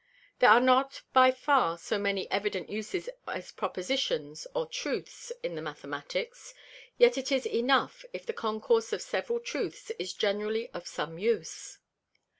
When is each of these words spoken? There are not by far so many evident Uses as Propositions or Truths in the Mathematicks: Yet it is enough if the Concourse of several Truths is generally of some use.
There 0.39 0.49
are 0.49 0.59
not 0.59 1.03
by 1.13 1.29
far 1.29 1.77
so 1.77 1.99
many 1.99 2.27
evident 2.31 2.71
Uses 2.71 3.07
as 3.27 3.51
Propositions 3.51 4.47
or 4.55 4.65
Truths 4.65 5.31
in 5.43 5.53
the 5.53 5.61
Mathematicks: 5.61 6.55
Yet 6.97 7.19
it 7.19 7.31
is 7.31 7.45
enough 7.45 8.03
if 8.11 8.25
the 8.25 8.33
Concourse 8.33 8.93
of 8.93 9.03
several 9.03 9.39
Truths 9.39 9.91
is 9.99 10.13
generally 10.13 10.71
of 10.71 10.87
some 10.87 11.19
use. 11.19 11.77